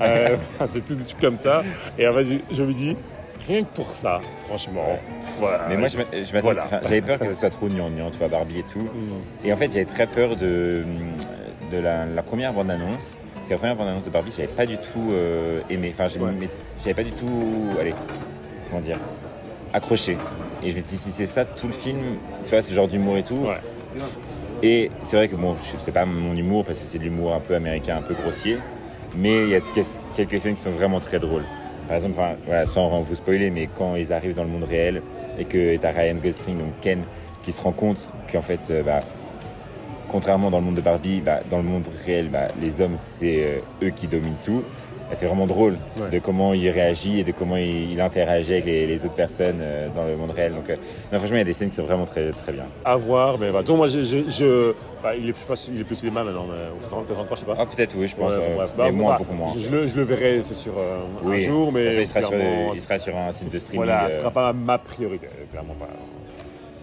[0.00, 1.62] Euh, c'est tout des trucs comme ça.
[1.98, 2.96] Et en fait, je, je me dis,
[3.46, 5.00] rien que pour ça, franchement, Ouais.
[5.38, 5.66] voilà.
[5.68, 6.66] Mais moi, je je Voilà.
[6.82, 8.80] j'avais peur que ce soit trop gnangnan, tu vois, Barbie et tout.
[8.80, 9.46] Mm.
[9.46, 10.82] Et en fait, j'avais très peur de,
[11.72, 13.16] de la, la première bande-annonce.
[13.34, 15.90] Parce que la première bande-annonce de Barbie, j'avais pas du tout euh, aimé.
[15.92, 16.30] Enfin, j'ai- Ouais.
[16.80, 17.94] j'avais pas du tout, allez,
[18.70, 18.98] comment dire,
[19.72, 20.16] accroché.
[20.62, 21.98] Et je me suis dit, si c'est ça, tout le film,
[22.44, 23.36] tu vois, ce genre d'humour et tout.
[23.36, 23.60] Ouais.
[24.62, 27.40] Et c'est vrai que bon, c'est pas mon humour parce que c'est de l'humour un
[27.40, 28.56] peu américain, un peu grossier.
[29.16, 29.60] Mais il y a
[30.16, 31.44] quelques scènes qui sont vraiment très drôles.
[31.86, 32.18] Par exemple,
[32.64, 35.02] sans vous spoiler, mais quand ils arrivent dans le monde réel
[35.38, 37.02] et que tu as Ryan Gosling, donc Ken,
[37.42, 39.00] qui se rend compte qu'en fait, euh, bah,
[40.08, 43.44] contrairement dans le monde de Barbie, bah, dans le monde réel, bah, les hommes, c'est
[43.44, 44.62] euh, eux qui dominent tout.
[45.12, 46.10] C'est vraiment drôle Ouais.
[46.10, 49.58] de comment il réagit et de comment il, il interagit avec les, les autres personnes
[49.60, 50.52] euh, dans le monde réel.
[50.54, 50.76] Donc, euh,
[51.12, 52.64] non, franchement, il y a des scènes qui sont vraiment très, très bien.
[52.84, 55.84] À voir, mais bah, donc moi, je, je, je- bah, il est, si- il est
[55.84, 57.56] plus cinéma maintenant, mais peut-être encore, je sais pas.
[57.58, 58.32] Ah, peut-être, oui, je pense.
[58.32, 58.74] Ouais, euh, bref.
[58.76, 59.52] mais Bah, moins, bah, beaucoup moins.
[59.56, 62.32] Je, le, je le verrai, c'est sûr, euh, un jour, mais sera, sur,
[62.74, 63.84] il sera sur un site de streaming.
[63.86, 65.86] voilà, ce sera pas ma priorité, clairement pas.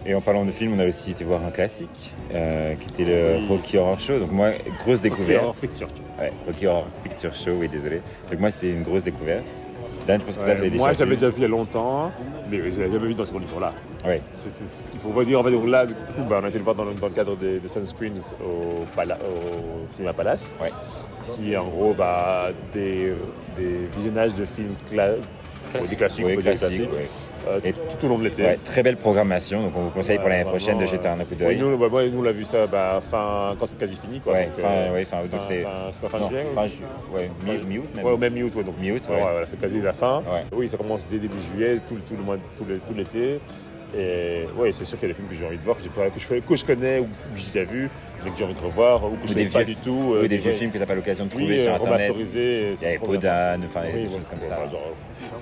[0.04, 3.04] Et en parlant de film, on a aussi été voir un classique, euh, qui était
[3.04, 3.46] le Oui.
[3.48, 4.18] Rocky Horror Show.
[4.18, 4.50] Donc moi,
[4.84, 5.42] grosse découverte.
[5.42, 5.86] Horror Picture.
[6.18, 8.00] Ouais, Rocky Horror Picture Show, oui, désolé.
[8.30, 9.44] Donc moi, c'était une grosse découverte.
[10.06, 12.10] Dan, je pense que Ouais, déjà moi, l'avais déjà vu il y a longtemps,
[12.50, 13.72] mais je l'avais jamais vu dans ces conditions-là.
[14.04, 14.20] Ouais.
[14.32, 15.38] C'est ce qu'il faut redire.
[15.38, 17.06] En fait, donc là, du coup, bah, on a été le voir dans le, dans
[17.06, 20.70] le cadre des, des Sunscreens au, Pala- au Cinéma Palace, Ouais.
[21.36, 23.12] qui est en gros bah, des,
[23.56, 25.14] des visionnages de films cla-
[25.80, 27.08] ou des classiques, Oui, dire classiques, ouais.
[27.48, 28.42] Euh, Et- tout au long de l'été.
[28.42, 31.34] Ouais, très belle programmation, donc on vous conseille pour l'année prochaine de jeter un coup
[31.34, 31.56] d'œil.
[31.58, 34.20] nous, bah, ouais, nous, on l'a vu ça bah, fin, quand c'est quasi fini.
[34.20, 36.44] Quoi, Ouais, donc, fin, euh, ouais, fin août, donc fin- c'est- fin- fin Non, juillet
[36.54, 36.82] fin ju-
[37.14, 38.04] ouais, mi- mi-août même.
[38.04, 39.20] Ouais, au même mi-août, ouais, donc Mi-août, Ouais, ouais.
[39.20, 40.18] voilà, c'est quasi la fin.
[40.18, 40.44] Ouais.
[40.52, 43.40] Oui, ça commence dès début juillet, tout, le- tout le mois, tout l'été.
[43.94, 45.82] Et ouais, c'est sûr qu'il y a des films que j'ai envie de voir, que,
[45.82, 47.90] j'ai pas- que, je, que je connais ou que j'ai déjà vu,
[48.24, 49.90] mais que j'ai envie de revoir ou que je des ne pas du tout.
[50.22, 50.56] Ou des vieux ouais.
[50.56, 52.06] films que t'as pas l'occasion de Oui, trouver sur euh, internet.
[52.08, 52.72] remasterisés.
[52.80, 52.98] Il y avait.
[52.98, 54.58] Podane, enfin Oui, des ouais, choses comme ouais, ça.
[54.62, 54.96] enfin, genre,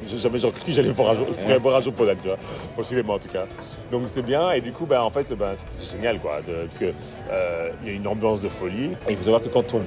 [0.05, 2.27] j'ai jamais j'aurais cru que j'allais voir un jour, je voir un jour Podane, tu
[2.29, 2.39] vois,
[2.77, 3.47] au cinéma en tout cas.
[3.91, 6.79] Donc c'était bien, et du coup, bah, en fait, bah, c'était génial, quoi, de- parce
[6.79, 6.93] que
[7.31, 8.91] euh, il y a une ambiance de folie.
[9.09, 9.83] Et il faut savoir que quand on,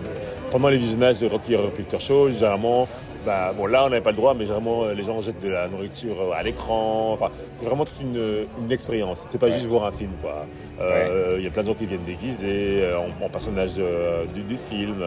[0.51, 2.87] pendant les visionnages de Rocky Horror Picture Show, généralement,
[3.25, 5.49] bah, bon là on n'avait pas le droit, mais généralement euh, les gens jettent de
[5.49, 7.11] la nourriture euh, à l'écran.
[7.13, 9.23] Enfin, c'est vraiment toute une, une expérience.
[9.27, 10.45] C'est pas juste voir un film, quoi.
[10.81, 14.41] Euh, Il y a plein de gens qui viennent déguisés en, en personnages de- du,
[14.41, 15.03] du film.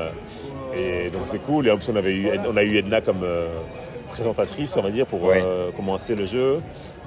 [0.74, 1.66] Et donc c'est cool.
[1.66, 3.48] Et en plus, on, avait eu, on a eu Edna comme euh,
[4.08, 5.42] présentatrice, on va dire, pour Ouais.
[5.44, 6.60] euh, commencer le jeu,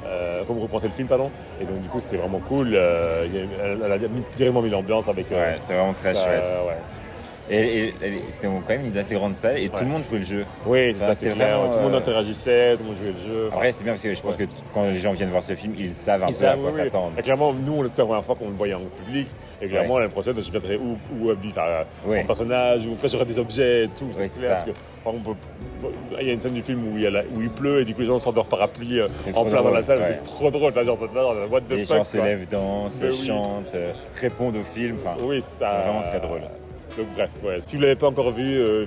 [0.05, 1.29] euh, comme représenter le film, pardon.
[1.61, 2.75] Et donc, du coup, c'était vraiment cool.
[2.75, 5.29] Elle, a directement mis l'ambiance avec.
[5.31, 6.43] Ouais, c'était vraiment très ça, chouette.
[7.49, 7.55] Ouais.
[7.67, 9.81] Et, et- et c'était quand même une assez grande salle et tout Ouais.
[9.83, 10.45] le monde jouait le jeu.
[10.65, 11.57] Oui, c'était clair.
[11.59, 13.49] vraiment, tout le monde euh, interagissait, tout le monde jouait le jeu.
[13.51, 14.45] Après, c'est bien parce que je pense Ouais.
[14.45, 16.59] que quand les gens viennent voir ce film, ils savent un ils peu à savent,
[16.59, 16.83] quoi oui, oui.
[16.85, 17.21] s'attendre.
[17.21, 19.27] Clairement, nous, on la première fois qu'on le voyait en public.
[19.61, 22.21] Et clairement, l'année prochaine, je viendrai habillé, enfin, Ouais.
[22.21, 24.05] en personnage, ou j'aurai des objets et tout.
[24.05, 24.59] Ouais, c'est c'est clair.
[24.59, 24.65] ça.
[24.65, 25.37] Parce que, par exemple,
[26.21, 27.81] il y a une scène du film où il, y a la- où il pleut
[27.81, 29.97] et du coup, les gens sortent leur parapluie euh, en plein dans la salle.
[29.99, 30.05] ouais.
[30.05, 30.73] C'est trop drôle.
[30.73, 30.97] Là, genre,
[31.51, 33.25] what the Les fuck, gens se lèvent, dansent, oui.
[33.27, 34.95] chantent, euh, répondent au film.
[35.23, 35.47] Oui, ça.
[35.59, 36.41] C'est vraiment très drôle.
[36.97, 37.59] Donc, bref, ouais.
[37.65, 38.85] si vous ne l'avez pas encore vu, euh,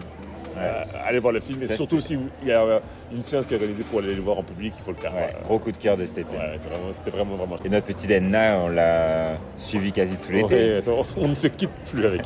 [0.55, 0.59] Ouais.
[0.65, 1.63] euh, allez voir le film.
[1.63, 2.79] Et Ça, surtout, si vous- il y a euh,
[3.11, 5.15] une séance qui est organisée pour aller le voir en public, il faut le faire.
[5.15, 6.37] ouais, gros coup de cœur de cet été.
[6.37, 6.59] Ouais,
[6.93, 7.57] c'était vraiment, vraiment.
[7.65, 10.79] Et notre petite Edna, on l'a suivi quasi tout l'été.
[11.17, 12.21] On ne se quitte plus avec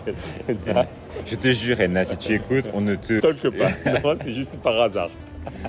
[0.48, 0.86] elle.
[1.24, 3.20] Je te jure, Edna, si tu écoutes, on ne te.
[3.20, 3.90] Talk pas.
[4.00, 5.10] Non, c'est juste par hasard.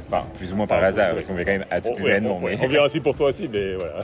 [0.08, 2.39] Enfin, plus ou moins par hasard, parce qu'on vient quand même à tous les événements.
[2.41, 4.00] on, ouais, mais- on vient aussi pour toi aussi, mais voilà.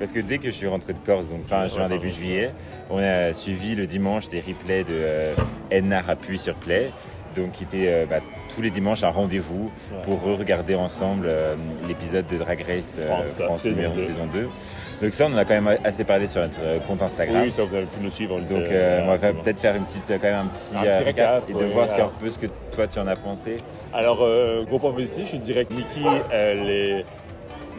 [0.00, 2.50] Parce que dès que je suis rentré de Corse, donc fin juin, début juillet,
[2.90, 5.34] on a suivi le dimanche des replays de euh,
[5.70, 6.90] Edna Rappuie sur Play.
[7.36, 8.18] Donc, qui était euh, bah,
[8.52, 10.02] tous les dimanches un rendez-vous Ouais.
[10.02, 11.54] pour re-regarder ensemble euh,
[11.86, 14.00] l'épisode de Drag Race euh, France, France, saison numéro 2.
[14.04, 14.48] saison 2.
[15.02, 17.42] Donc, ça, on en a quand même assez parlé sur notre compte Instagram.
[17.44, 18.40] Oui, ça vous avez pu nous suivre.
[18.40, 21.44] Donc, euh, on va peut-être faire une petite, quand même un petit, Un petit récap,
[21.48, 22.10] et de ouais, voir ce alors.
[22.12, 23.58] peu ce que toi tu en as pensé.
[23.94, 27.04] Alors, euh, gros point positif, je dirais que Nikki, elle est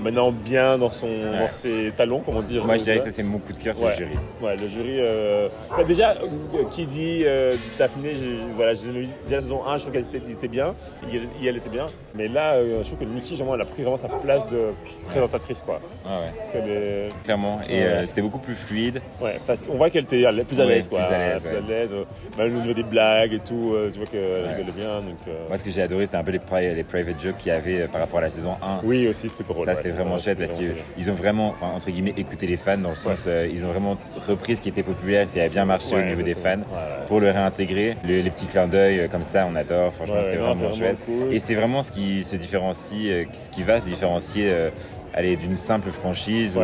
[0.02, 2.66] maintenant bien dans, son, dans ses talons, comment dire.
[2.66, 3.92] Moi, je dirais que ça, c'est mon coup de cœur, c'est Ouais.
[3.92, 4.18] le jury.
[4.42, 4.96] Ouais, le jury.
[5.00, 8.12] euh, bah, déjà, euh, qui dit euh, Daphné,
[8.56, 10.76] voilà, déjà la saison 1, je trouve qu'elle était, bien,
[11.12, 11.86] il, il- elle était bien.
[12.16, 14.60] Mais là, euh, je trouve que Nikki, genre, elle a pris vraiment sa place de
[15.08, 15.80] présentatrice, quoi.
[16.06, 16.20] Ah
[16.54, 17.60] ouais, clairement.
[17.70, 18.04] Et Ouais.
[18.08, 19.02] c'était beaucoup plus fluide.
[19.22, 21.00] ouais, on voit qu'elle était plus à l'aise, quoi.
[21.00, 21.92] plus à l'aise, Plus à l'aise.
[22.38, 24.96] Même au niveau des blagues et tout, tu vois qu'elle rigolait bien.
[25.02, 27.52] Donc, Moi, ce que j'ai adoré, c'était un peu les, pri- les private jokes qu'il
[27.52, 28.80] y avait par rapport à la saison 1.
[28.84, 29.66] Oui, aussi, c'était drôle.
[29.66, 32.78] Ça, c'est vraiment vrai, chouette parce vraiment qu'ils ont vraiment, entre guillemets, écouté les fans
[32.78, 35.50] dans le sens, euh, ils ont vraiment repris ce qui était populaire, ce qui avait
[35.50, 36.60] bien marché au niveau des fans
[37.08, 37.96] pour le réintégrer.
[38.06, 39.94] Le- les petits clins d'œil euh, comme ça, on adore.
[39.94, 40.98] Franchement, c'était vraiment c'est chouette.
[41.06, 41.34] cool.
[41.34, 44.70] Et c'est vraiment ce qui se différencie, euh, ce qui va se différencier euh,
[45.14, 46.62] allez, d'une simple franchise ou.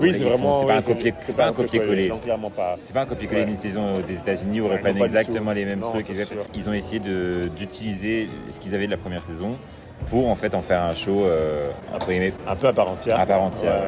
[0.00, 0.60] Oui, c'est vraiment.
[0.60, 2.08] C'est pas oui, un copier- c'est pas un copier-coller.
[2.08, 2.76] Non, clairement pas.
[2.80, 3.46] C'est pas un copier-coller Ouais.
[3.46, 6.06] d'une saison des États-Unis où ils Ouais, reprennent exactement les mêmes Non, trucs.
[6.54, 9.56] Ils ont essayé de- d'utiliser ce qu'ils avaient de la première saison
[10.08, 12.34] pour en fait en faire un show euh, entre guillemets.
[12.46, 13.18] Un peu à part entière.
[13.18, 13.82] À part entière,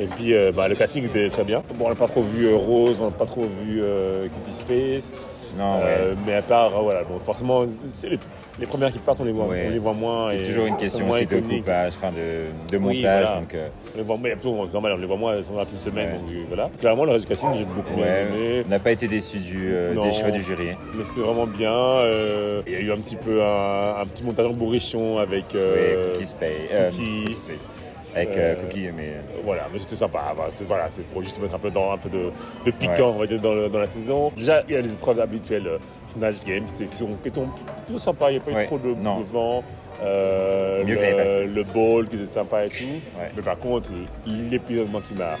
[0.00, 1.62] Et puis euh, bah, le casting était très bien.
[1.74, 3.82] Bon, on n'a pas trop vu euh, Rose, on n'a pas trop vu
[4.44, 5.14] Kitty Space.
[5.58, 6.16] Non, Euh, ouais.
[6.26, 8.18] Mais à part, euh, voilà, donc forcément, c'est les,
[8.60, 9.64] les premières qui partent, on les voit, Ouais.
[9.68, 10.30] on les voit moins.
[10.30, 13.26] C'est toujours une question aussi de coupage, enfin de, de Oui, montage.
[13.26, 13.40] voilà.
[13.40, 13.54] Donc,
[13.94, 16.12] On les voit, mais plutôt, c'est normal, on les voit moins, là depuis une semaine,
[16.12, 16.70] donc euh, voilà.
[16.78, 18.62] Clairement, le reste du casting, j'ai beaucoup aimé.
[18.66, 20.04] on n'a pas été déçus du, Non.
[20.04, 20.68] des choix du jury.
[20.94, 21.72] Mais c'était vraiment bien.
[22.66, 25.54] Il y a eu un petit peu un, un petit montage en bourrichon avec.
[25.54, 26.24] euh, oui,
[26.72, 27.52] euh.
[28.14, 30.32] Avec euh, Euh, Cookie, mais Voilà, mais c'était sympa.
[30.34, 32.30] Voilà, c'était voilà, pour juste mettre un peu, dans, un peu de,
[32.64, 33.02] de piquant Ouais.
[33.14, 34.32] on va dire, dans, le- dans la saison.
[34.36, 38.30] Déjà, il y a les épreuves habituelles, euh, Snatch Games, c'était- qui sont, plutôt sympas.
[38.30, 39.62] Il n'y a pas eu Ouais, trop de, de vent.
[40.02, 42.84] Euh, Mieux le, ball qui était sympa et tout.
[43.18, 43.30] Ouais.
[43.36, 43.90] Mais par contre,
[44.26, 45.36] l'épisode qui m'a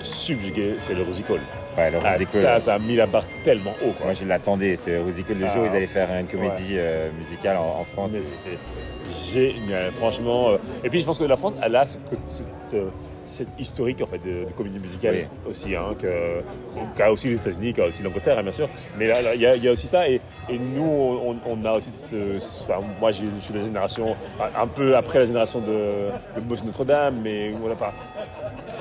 [0.00, 1.40] subjugué, c'est le Rosicole.
[1.76, 3.92] Ouais, le Ah, ça, ça a mis la barre tellement haut.
[3.96, 4.06] Quoi.
[4.06, 4.76] Moi, je l'attendais.
[4.76, 5.52] C'est Rosical le Ah.
[5.54, 8.12] jour ils allaient faire une comédie euh, musicale en, en France.
[8.12, 8.58] C'était
[9.40, 10.50] génial, franchement.
[10.50, 11.98] euh, Et puis je pense que la France, elle a ce
[12.66, 12.76] ce-
[13.24, 15.14] cette historique en fait de, de comédie musicale
[15.46, 15.50] Oui.
[15.50, 16.40] aussi, hein, que-
[16.96, 18.68] qu'a aussi les États-Unis, qu'a aussi l'Angleterre, hein, bien sûr.
[18.98, 21.64] Mais là, il y, a- il y a aussi ça, et, et nous, on, on
[21.64, 22.38] a aussi ce.
[22.38, 24.14] ce- enfin, moi, je suis de la génération
[24.58, 27.92] un peu après la génération de, de Boss Notre-Dame, mais voilà, enfin,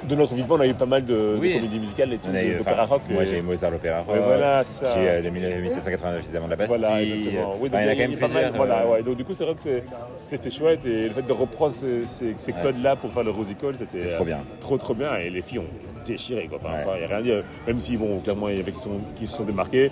[0.07, 2.85] de notre vivant, on a eu pas mal de, comédies musicales et tout, eu- d'opéra
[2.85, 3.01] rock.
[3.09, 4.17] Moi, et- j'ai Mozart l'opéra rock.
[4.23, 4.93] Voilà, c'est ça.
[4.93, 6.77] J'ai euh, le 1789 évidemment de la Bastille.
[6.77, 7.55] Voilà, exactement.
[7.61, 8.53] Oui, Enfin, donc, il y en a quand même pas mal, plusieurs.
[8.55, 9.03] voilà, euh, ouais.
[9.03, 9.83] Donc du coup, c'est vrai que c'est-
[10.17, 13.75] c'était chouette et le fait de reprendre ces, ces- ces codes-là pour faire le Rosicole,
[13.77, 14.32] c'était C'était euh, trop bien.
[14.59, 16.57] Trop trop bien et les filles ont déchiré quoi.
[16.61, 16.79] Enfin, Ouais.
[16.81, 17.43] enfin, il n'y a rien à dire.
[17.67, 19.91] Même si bon, clairement, il y avait qui, sont, qui se sont démarqués,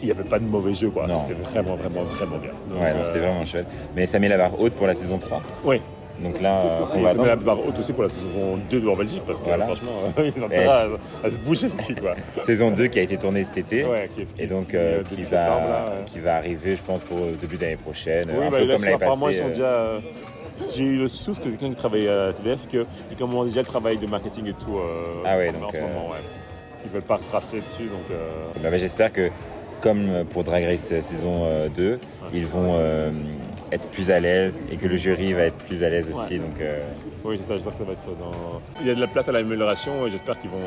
[0.00, 1.06] il n'y avait pas de mauvais jeu quoi.
[1.26, 2.50] C'était vraiment vraiment vraiment bien.
[2.68, 3.66] Donc, Ouais, euh, c'était vraiment chouette.
[3.94, 5.40] Mais ça met la barre haute pour la saison 3.
[5.64, 5.80] Oui.
[6.22, 8.80] Donc là, euh, on va ça met la barre haute aussi pour la saison 2
[8.80, 9.64] de Belgique parce que Voilà.
[9.64, 10.86] franchement, ils ont intérêt à,
[11.24, 12.14] à se bouger le cul, quoi.
[12.44, 13.84] Saison 2 qui a été tournée cet été.
[13.84, 16.04] Ouais, qui- qui- Et donc qui- euh, euh, qui, va, septembre, là, ouais.
[16.06, 18.26] qui va arriver, je pense, pour le début d'année prochaine.
[18.30, 19.38] Oui, un bah, peu là, comme l'année apparemment, passée.
[19.38, 19.64] ils sont euh, déjà.
[19.64, 19.98] euh,
[20.74, 22.86] J'ai eu le souffle de quelqu'un qui travaille à TBF qu'ils
[23.18, 25.82] commencent déjà le travail de marketing et tout euh, Ah ouais, en donc, ce euh,
[25.82, 26.10] moment.
[26.10, 26.18] Ouais.
[26.84, 28.00] Ils veulent pas se rater dessus, donc.
[28.10, 29.30] euh, bah, bah, J'espère que,
[29.80, 31.98] comme pour Drag Race euh, saison euh, 2,
[32.34, 33.10] ils vont euh,
[33.70, 36.38] être plus à l'aise et que le jury va être plus à l'aise aussi.
[36.38, 36.80] Donc, euh,
[37.24, 38.60] Oui, c'est ça, j'espère que ça va être dans.
[38.80, 40.58] Il y a de la place à l'amélioration et j'espère qu'ils vont,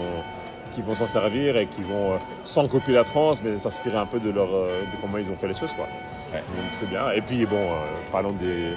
[0.73, 4.05] qu'ils vont s'en servir et qu'ils vont, euh, sans copier la France, mais s'inspirer un
[4.05, 5.73] peu de, leur, euh, de comment ils ont fait les choses.
[5.73, 5.85] Quoi.
[6.33, 6.39] Ouais.
[6.39, 7.11] Donc c'est bien.
[7.11, 7.75] Et puis, bon, euh,
[8.11, 8.71] parlons des,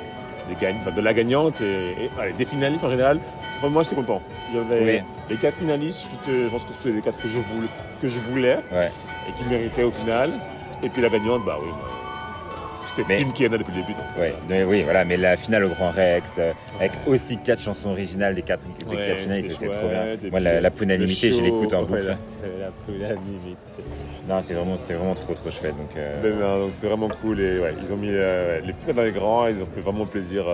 [0.48, 3.18] des gagn- enfin, de la gagnante et, et, allez, des finalistes en général.
[3.58, 4.22] Enfin, moi, j'étais content.
[4.50, 5.02] Il y avait Oui.
[5.30, 7.68] les quatre finalistes, je pense que c'était les quatre que je voulais,
[8.00, 8.90] que je voulais ouais.
[9.28, 10.32] et qui méritaient au final.
[10.82, 11.88] Et puis la gagnante, bah oui, moi,
[12.98, 13.94] j'étais Mais- Kim qui en a depuis le début.
[14.18, 17.90] Ouais, mais oui, voilà, mais la finale au Grand Rex, euh, avec aussi quatre chansons
[17.90, 20.30] originales des quatre, des Ouais, quatre finalistes, c'était c'était trop bien.
[20.30, 22.02] Moi, la, le- la Punanimité, le je l'écoute en boucle.
[22.02, 23.14] la.
[24.28, 25.76] Non, c'est vraiment, c'était vraiment trop, trop chouette.
[25.76, 28.84] Donc, euh, non, donc c'était vraiment cool et ouais, ils ont mis euh, les petits
[28.84, 30.44] pas dans les grands, ils ont fait vraiment plaisir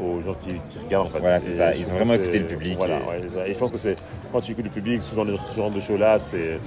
[0.00, 1.18] aux gens qui, qui regardent en fait.
[1.20, 3.78] Voilà, c'est ça, ils ont vraiment écouté le public Voilà, et- ouais, je pense que
[3.78, 3.96] c'est
[4.30, 6.58] quand tu écoutes le public, souvent ce genre de show là, c'est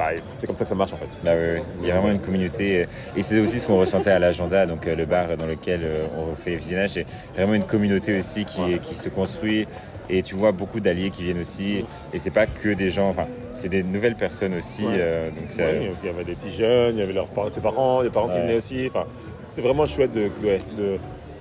[0.00, 1.08] bah, c'est comme ça que ça marche en fait.
[1.22, 1.62] Bah oui, oui.
[1.82, 2.82] il y a vraiment une communauté.
[2.84, 2.86] euh,
[3.16, 6.06] Et c'est aussi ce qu'on ressentait à l'agenda, donc euh, le bar dans lequel euh,
[6.16, 6.90] on fait visionnage.
[6.92, 8.78] C'est vraiment une communauté aussi qui, Ouais.
[8.78, 9.66] qui se construit.
[10.08, 11.84] Et tu vois beaucoup d'alliés qui viennent aussi.
[12.14, 14.84] Et c'est pas que des gens, enfin, c'est des nouvelles personnes aussi.
[14.86, 14.94] Ouais.
[14.96, 17.50] euh, donc ça- Ouais, il y avait des petits jeunes, il y avait leurs parents,
[17.50, 18.86] ses parents, des parents qui venaient aussi.
[18.88, 19.04] Enfin,
[19.50, 20.30] c'était vraiment chouette de,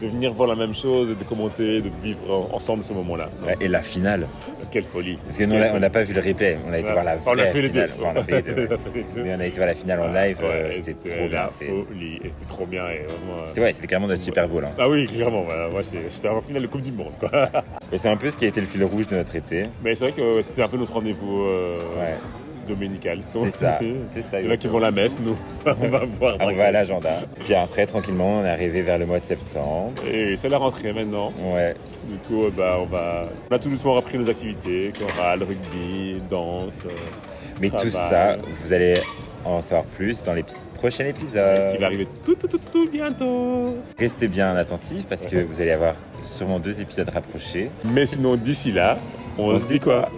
[0.01, 3.29] de venir voir la même chose, de commenter, de vivre en- ensemble ce moment-là.
[3.59, 4.27] Et la finale.
[4.71, 5.17] Quelle folie.
[5.25, 6.57] Parce que nous, on n'a pas vu le replay.
[6.67, 6.93] On a été Ouais.
[6.93, 7.87] voir la On a vraie fait les deux.
[7.87, 7.91] finale.
[7.99, 8.67] Enfin, on a fait les deux.
[8.67, 8.77] ouais.
[9.23, 10.37] Mais on a été voir la finale en live.
[10.43, 11.35] euh, Ouais, c'était c'était trop bien.
[11.43, 12.19] la C'était folie.
[12.23, 12.83] C'était trop bien.
[12.83, 12.97] Euh,
[13.47, 14.63] c'était- ouais, c'était clairement notre Super Bowl.
[14.65, 14.71] hein.
[14.77, 15.43] Ah oui, clairement.
[15.71, 17.13] Moi, j'étais en finale de Coupe du Monde.
[17.19, 17.31] Quoi.
[17.91, 19.63] Et c'est un peu ce qui a été le fil rouge de notre été.
[19.83, 22.15] Mais c'est vrai que c'était un peu notre rendez-vous euh, Ouais.
[22.69, 23.19] Dominical.
[23.33, 23.79] C'est ça.
[23.81, 24.41] Il C'est ça.
[24.41, 25.35] y en a qui vont la messe, nous.
[25.65, 26.37] on va voir.
[26.39, 27.21] On va à l'agenda.
[27.43, 29.91] Puis après, tranquillement, on est arrivé vers le mois de septembre.
[30.09, 31.33] Et c'est la rentrée maintenant.
[31.53, 31.75] Ouais.
[32.09, 33.27] Du coup, bah, on, va...
[33.49, 36.89] on a tout doucement repris nos activités chorale, rugby, danse, euh,
[37.61, 38.95] Mais tout ça, vous allez
[39.45, 40.43] en savoir plus dans les
[40.75, 41.71] prochains épisodes.
[41.71, 43.75] qui va arriver tout, tout, tout, tout bientôt.
[43.97, 47.69] Restez bien attentifs parce que vous allez avoir sûrement deux épisodes rapprochés.
[47.93, 48.99] Mais sinon, d'ici là,
[49.37, 50.09] on, se dit quoi?